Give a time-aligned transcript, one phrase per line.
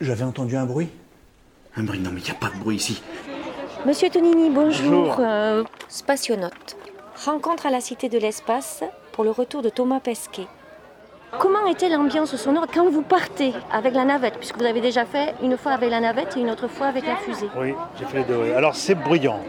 [0.00, 0.88] J'avais entendu un bruit.
[1.76, 3.02] Un bruit Non, mais il n'y a pas de bruit ici.
[3.86, 4.90] Monsieur Tonini, bonjour.
[4.90, 5.16] Bonjour.
[5.20, 6.76] Euh, spationaute.
[7.24, 10.46] Rencontre à la Cité de l'Espace pour le retour de Thomas Pesquet.
[11.38, 15.34] Comment était l'ambiance sonore quand vous partez avec la navette Puisque vous avez déjà fait
[15.42, 17.48] une fois avec la navette et une autre fois avec la fusée?
[17.58, 18.36] Oui, j'ai fait les deux.
[18.36, 18.52] oui.
[18.52, 19.40] Alors c'est bruyant.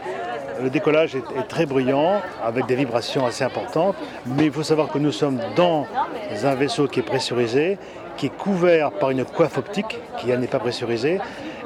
[0.62, 3.94] Le décollage est, est très bruyant, avec des vibrations assez importantes,
[4.26, 5.86] mais il faut savoir que nous sommes dans
[6.42, 7.78] un vaisseau qui est pressurisé,
[8.18, 11.18] qui est couvert par une coiffe optique, qui n'est pas pressurisée,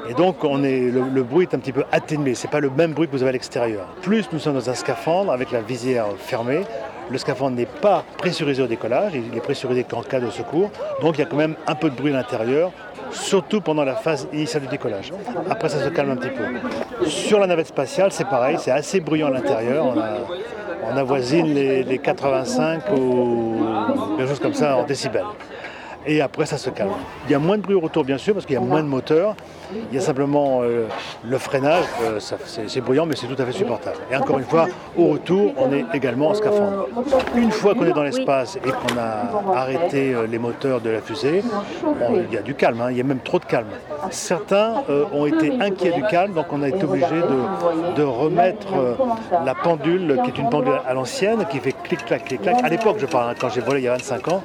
[0.09, 2.69] et donc on est, le, bruit est un petit peu atténué, ce n'est pas le
[2.69, 3.87] même bruit que vous avez à l'extérieur.
[4.01, 6.61] Plus nous sommes dans un scaphandre avec la visière fermée,
[7.09, 10.69] le scaphandre n'est pas pressurisé au décollage, il est pressurisé qu'en cas de secours,
[11.01, 12.71] donc il y a quand même un peu de bruit à l'intérieur,
[13.11, 15.11] surtout pendant la phase initiale du décollage.
[15.49, 17.07] Après ça se calme un petit peu.
[17.07, 19.85] Sur la navette spatiale, c'est pareil, c'est assez bruyant à l'intérieur,
[20.85, 23.57] on, avoisine les, les 85 ou
[24.17, 25.23] quelque chose comme ça en décibels.
[26.05, 26.91] Et après, ça se calme.
[27.25, 28.83] Il y a moins de bruit au retour, bien sûr, parce qu'il y a moins
[28.83, 29.35] de moteurs.
[29.91, 30.87] Il y a simplement euh,
[31.25, 33.97] le freinage, euh, c'est bruyant, mais c'est tout à fait supportable.
[34.11, 36.87] Et encore une fois, au retour, on est également en scaphandre.
[37.35, 41.01] Une fois qu'on est dans l'espace et qu'on a arrêté euh, les moteurs de la
[41.01, 41.43] fusée,
[42.29, 43.67] il y a du calme, hein, il y a même trop de calme.
[44.11, 47.07] Certains ont été inquiets du calme, donc on a été obligé
[47.95, 48.67] de, remettre
[49.45, 52.57] la pendule, qui est une pendule à l'ancienne, qui fait clic-clac, clic-clac.
[52.63, 54.43] À l'époque, je parle, hein, quand j'ai volé il y a 25 ans,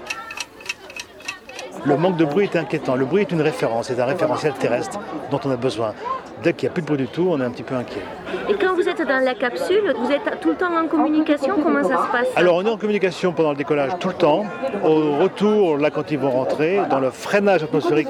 [1.84, 2.96] le manque de bruit est inquiétant.
[2.96, 4.98] Le bruit est une référence, c'est un référentiel terrestre
[5.30, 5.94] dont on a besoin.
[6.42, 8.02] Dès qu'il n'y a plus de bruit du tout, on est un petit peu inquiet.
[8.50, 11.82] Et quand vous êtes dans la capsule, vous êtes tout le temps en communication Comment
[11.82, 14.44] ça se passe Alors on est en communication pendant le décollage tout le temps.
[14.84, 18.08] Au retour, là quand ils vont rentrer, dans le freinage atmosphérique,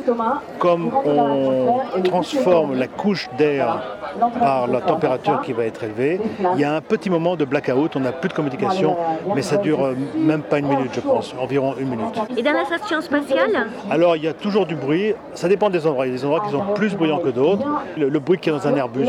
[0.58, 3.96] comme on transforme la couche d'air
[4.38, 6.20] par la température qui va être élevée,
[6.54, 8.96] il y a un petit moment de blackout, on n'a plus de communication,
[9.34, 12.14] mais ça dure euh, même pas une minute je pense, environ une minute.
[12.36, 15.86] Et dans la station spatiale Alors il y a toujours du bruit, ça dépend des
[15.86, 16.06] endroits.
[16.06, 17.66] Il y a des endroits qui sont plus bruyants que d'autres.
[17.96, 19.06] Le, le bruit qu'il y a dans un Airbus,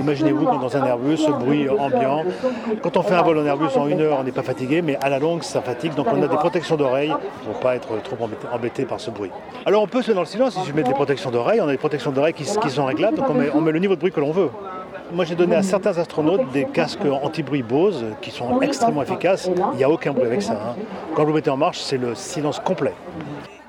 [0.00, 2.24] imaginez-vous dans un Airbus, ce bruit ambiant.
[2.82, 4.96] Quand on fait un vol en Airbus en une heure, on n'est pas fatigué, mais
[5.00, 5.94] à la longue ça fatigue.
[5.94, 7.14] Donc on a des protections d'oreilles
[7.44, 8.16] pour ne pas être trop
[8.52, 9.30] embêté, par ce bruit.
[9.66, 11.60] Alors on peut se mettre dans le silence si je mets des protections d'oreilles.
[11.60, 13.78] On a des protections d'oreilles qui, qui sont réglables, donc on met, on met le
[13.78, 14.50] niveau de bruit que l'on veut.
[15.12, 19.50] Moi j'ai donné à certains astronautes des casques anti-bruit Bose qui sont extrêmement efficaces.
[19.72, 20.52] Il n'y a aucun bruit avec ça.
[20.52, 20.74] hein.
[21.14, 22.92] Quand vous mettez en marche, c'est le silence complet.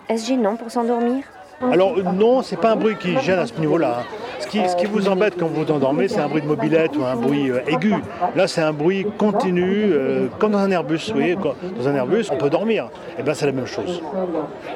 [0.09, 1.23] Est-ce gênant pour s'endormir?
[1.62, 3.97] Alors non, c'est pas un bruit qui gêne à ce niveau-là.
[4.00, 4.03] hein.
[4.40, 6.96] Ce qui, ce qui vous embête quand vous vous endormez, c'est un bruit de mobilette
[6.97, 7.94] ou un bruit euh, aigu.
[8.36, 11.00] Là, c'est un bruit continu, euh, comme dans un Airbus.
[11.09, 12.90] Vous voyez, quand- dans un Airbus, on peut dormir.
[13.19, 14.02] Et bien, c'est la même chose.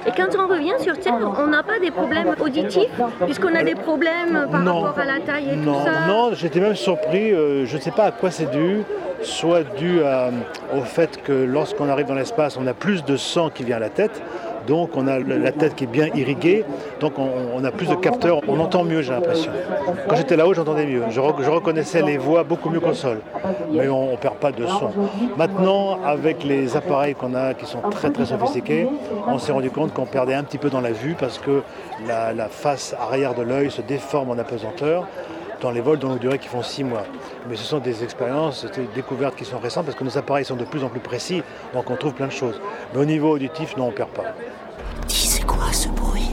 [0.05, 2.89] Et quand on revient sur Terre, on n'a pas des problèmes auditifs
[3.25, 4.81] Puisqu'on a des problèmes par Non.
[4.81, 7.31] rapport à la taille et Non, tout ça non, j'étais même surpris.
[7.31, 8.83] euh, je ne sais pas à quoi c'est dû.
[9.21, 10.29] Soit dû à-
[10.77, 13.79] au fait que lorsqu'on arrive dans l'espace, on a plus de sang qui vient à
[13.79, 14.21] la tête.
[14.67, 16.63] Donc on a la tête qui est bien irriguée,
[16.99, 19.51] donc on, a plus de capteurs, on entend mieux j'ai l'impression.
[20.07, 23.19] Quand j'étais là-haut j'entendais mieux, je, rec- je reconnaissais les voix beaucoup mieux qu'au sol,
[23.71, 24.91] mais on ne perd pas de son.
[25.37, 28.87] Maintenant avec les appareils qu'on a qui sont très très sophistiqués,
[29.27, 31.61] on s'est rendu compte qu'on perdait un petit peu dans la vue parce que
[32.07, 35.07] la face arrière de l'œil se déforme en apesanteur
[35.63, 37.05] dans les vols de longue durée qui font 6 mois.
[37.49, 40.57] Mais ce sont des expériences, des découvertes qui sont récentes parce que nos appareils sont
[40.57, 41.41] de plus en plus précis,
[41.73, 42.59] donc on trouve plein de choses.
[42.93, 44.25] Mais au niveau auditif, non, on ne perd pas.
[45.07, 46.29] Dis, c'est quoi ce bruit?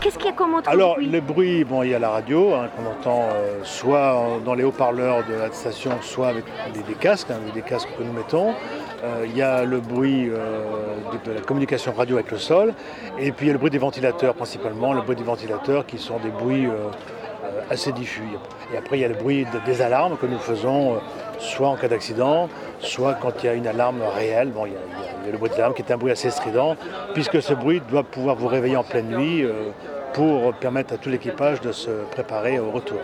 [0.00, 1.08] Qu'est-ce qu'il y a comme autre Alors, bruit?
[1.08, 4.62] le bruit, bon, il y a la radio hein, qu'on entend euh, soit dans les
[4.62, 8.54] haut-parleurs de la station, soit avec des, des casques, hein, des casques que nous mettons.
[9.02, 10.62] Euh, il y a le bruit euh,
[11.24, 12.74] de, de la communication radio avec le sol.
[13.18, 15.98] Et puis il y a le bruit des ventilateurs principalement, le bruit des ventilateurs qui
[15.98, 16.68] sont des bruits
[17.70, 18.22] assez diffus.
[18.72, 20.98] Et après, il y a le bruit de- des alarmes que nous faisons, euh,
[21.38, 22.48] soit en cas d'accident,
[22.80, 24.50] soit quand il y a une alarme réelle.
[24.50, 24.78] Bon, il y a,
[25.24, 26.76] il y le bruit de l'alarme qui est un bruit assez strident,
[27.14, 29.70] puisque ce bruit doit pouvoir vous réveiller en pleine nuit euh,
[30.14, 32.98] pour permettre à tout l'équipage de se préparer au retour.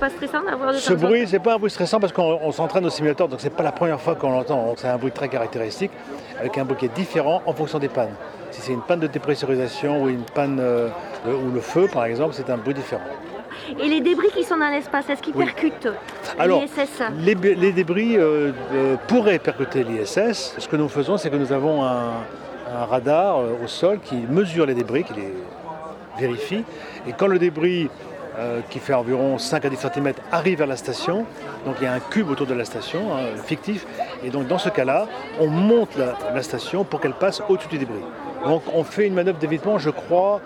[0.00, 2.90] Pas stressant d'avoir Ce bruit, c'est pas un bruit stressant parce qu'on on s'entraîne au
[2.90, 4.74] simulateur, donc c'est pas la première fois qu'on l'entend.
[4.76, 5.92] C'est un bruit très caractéristique,
[6.40, 8.16] avec un bruit qui est différent en fonction des pannes.
[8.52, 10.88] Si c'est une panne de dépressurisation ou une panne euh,
[11.26, 13.02] de- ou le feu, par exemple, c'est un bruit différent.
[13.80, 15.44] Et les débris qui sont dans l'espace, est-ce qu'ils Oui.
[15.44, 15.88] percutent
[16.38, 20.54] Alors, l'ISS les, débris euh, euh, pourraient percuter l'ISS.
[20.58, 22.12] Ce que nous faisons, c'est que nous avons un,
[22.74, 25.32] un radar euh, au sol qui mesure les débris, qui les
[26.18, 26.64] vérifie.
[27.08, 27.88] Et quand le débris,
[28.38, 31.26] euh, qui fait environ 5 à 10 cm, arrive vers la station,
[31.66, 33.86] donc il y a un cube autour de la station, hein, fictif,
[34.24, 35.06] et donc dans ce cas-là,
[35.38, 38.00] on monte la, station pour qu'elle passe au-dessus du débris.
[38.46, 40.40] Donc on fait une manœuvre d'évitement, je crois,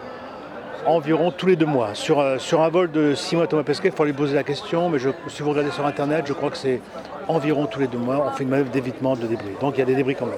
[0.84, 1.90] environ tous les deux mois.
[1.94, 4.42] Sur, euh, sur un vol de 6 mois Thomas Pesquet, il faut lui poser la
[4.42, 4.98] question, mais
[5.28, 6.80] si vous regardez sur Internet, je crois que c'est
[7.28, 9.54] environ tous les deux mois, on fait une manœuvre d'évitement de débris.
[9.60, 10.34] Donc il y a des débris quand même.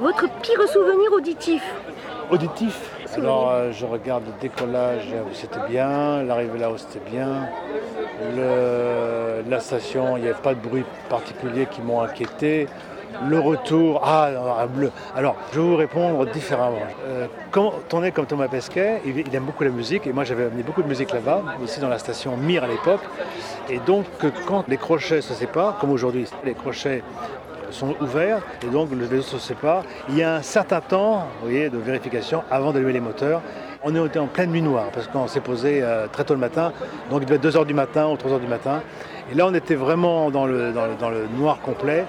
[0.00, 1.62] Votre pire souvenir auditif
[2.30, 2.90] auditif.
[3.16, 7.48] Alors euh, je regarde le décollage, euh, c'était bien, l'arrivée là-haut c'était bien.
[8.36, 12.66] Le- la station, il n'y avait pas de bruit particulier qui m'ont inquiété.
[13.28, 14.28] Le retour, ah,
[14.60, 14.90] un bleu.
[15.16, 16.82] Alors, je vais vous répondre différemment.
[17.06, 20.24] Euh, quand on est comme Thomas Pesquet, il, il aime beaucoup la musique, et moi
[20.24, 23.00] j'avais amené beaucoup de musique là-bas, aussi dans la station Mire à l'époque.
[23.70, 24.04] Et donc,
[24.46, 27.02] quand les crochets se séparent, comme aujourd'hui, les crochets
[27.76, 31.68] sont ouverts, et donc le vaisseau se sépare, il y a un certain temps voyez,
[31.68, 33.42] de vérification avant d'allumer les moteurs.
[33.82, 36.72] On était en pleine nuit noire, parce qu'on s'est posé euh, très tôt le matin,
[37.10, 38.82] donc il devait être 2h du matin ou 3h du matin.
[39.30, 42.04] Et là, on était vraiment dans le, dans le, dans le noir complet.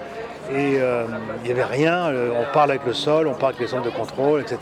[0.51, 1.05] Et euh,
[1.43, 3.83] il n'y avait rien, euh, on parle avec le sol, on parle avec les centres
[3.83, 4.59] de contrôle, etc.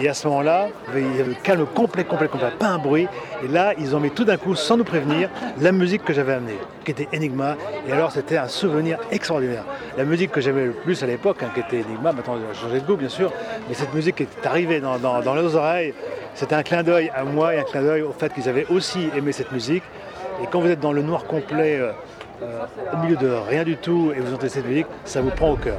[0.00, 3.06] Et à ce moment-là, il y avait le calme complet, complet, complet, pas un bruit.
[3.44, 5.28] Et là, ils ont mis tout d'un coup, sans nous prévenir,
[5.60, 7.56] la musique que j'avais amenée, qui était Enigma.
[7.86, 9.64] Et alors, c'était un souvenir extraordinaire.
[9.96, 12.80] La musique que j'aimais le plus à l'époque, hein, qui était Enigma, maintenant, j'ai changé
[12.80, 13.32] de goût, bien sûr,
[13.68, 15.94] mais cette musique qui est arrivée dans, dans, oreilles,
[16.34, 19.10] c'était un clin d'œil à moi et un clin d'œil au fait qu'ils avaient aussi
[19.14, 19.84] aimé cette musique.
[20.42, 21.92] Et quand vous êtes dans le noir complet, euh,
[22.42, 22.64] euh,
[22.94, 25.56] au milieu de rien du tout, et vous entendez cette musique, ça vous prend au
[25.56, 25.78] cœur.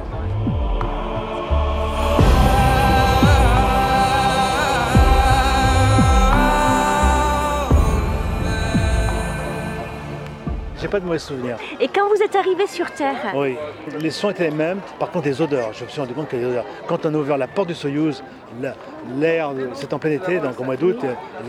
[10.94, 11.56] Pas de mauvais souvenirs.
[11.80, 13.56] Et quand vous êtes arrivé sur Terre, Oui,
[13.98, 16.38] les sons étaient les mêmes, par contre les odeurs, je me suis rendu compte qu'il
[16.38, 16.64] y a des odeurs.
[16.86, 18.22] Quand on a ouvert la porte du Soyouz,
[18.62, 18.74] la-
[19.18, 21.00] l'air, c'est en plein été, donc au mois d'août,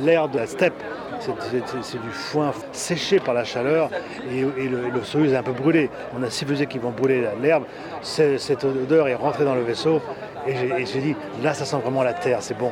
[0.04, 0.74] l'air de la steppe,
[1.20, 3.92] c'est- du foin séché par la chaleur
[4.32, 5.92] et, et le, le Soyouz est un peu brûlé.
[6.20, 7.66] On a six fusées qui vont brûler l'herbe,
[8.02, 10.02] cette odeur est rentrée dans le vaisseau
[10.48, 10.56] et
[10.88, 12.72] j'ai dit, là ça sent vraiment la terre, c'est bon.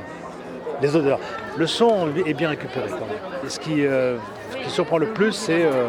[0.81, 1.19] Les odeurs.
[1.55, 3.45] Le son est bien récupéré quand même.
[3.45, 4.17] Et ce qui, euh,
[4.51, 5.87] ce qui surprend le plus, c'est euh,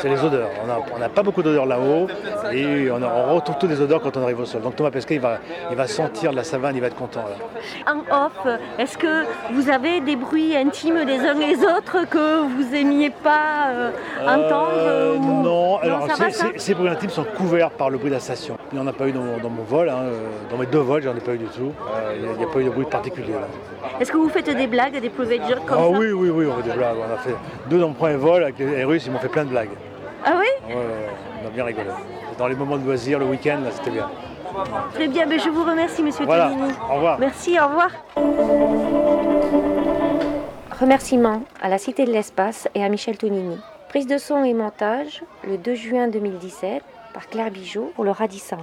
[0.00, 0.48] c'est les odeurs.
[0.94, 2.06] On n'a pas beaucoup d'odeurs là-haut
[2.52, 4.62] et on, on retrouve toutes les odeurs quand on arrive au sol.
[4.62, 5.38] Donc Thomas Pesquet, il va,
[5.70, 7.24] il va sentir la savane, il va être content.
[7.24, 7.92] Là.
[7.92, 8.46] en off,
[8.78, 13.68] est-ce que vous avez des bruits intimes les uns les autres que vous aimiez pas
[13.70, 13.90] euh,
[14.26, 18.10] entendre Euh, ou- non, alors ça ces- va, bruits intimes sont couverts par le bruit
[18.10, 18.56] de la station.
[18.72, 20.66] Il n'y en a pas eu dans mon, dans mon vol, hein, euh, dans mes
[20.66, 21.72] deux vols, j'en ai pas eu du tout.
[21.94, 23.34] Euh, Il n'y a, pas eu de bruit particulier.
[24.00, 26.46] Est-ce que vous faites des blagues, des private jokes comme Ah ça oui, oui, oui,
[26.46, 26.96] on fait des blagues.
[26.98, 27.34] On a fait
[27.68, 29.68] deux dans mon premier vol avec les, les Russes, ils m'ont fait plein de blagues.
[30.28, 30.82] Ah oui Ouais, ouais,
[31.42, 31.86] on a bien rigolé.
[32.36, 34.10] Dans les moments de loisirs, le week-end, là, c'était bien.
[34.92, 36.72] Très bien, mais je vous remercie, monsieur Voilà, Tonini.
[36.90, 37.18] au revoir.
[37.20, 37.90] Merci, au revoir.
[40.80, 43.56] Remerciements à la Cité de l'Espace et à Michel Tonini.
[43.88, 46.82] Prise de son et montage le 2 juin 2017
[47.14, 48.58] par Claire Bijot pour le Radisson.